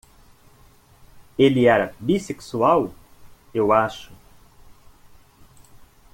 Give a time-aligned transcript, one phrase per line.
[1.37, 2.91] Ele era bissexual?
[3.53, 4.11] eu acho.